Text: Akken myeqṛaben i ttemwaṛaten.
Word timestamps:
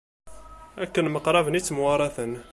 Akken 0.83 1.07
myeqṛaben 1.09 1.57
i 1.59 1.61
ttemwaṛaten. 1.61 2.31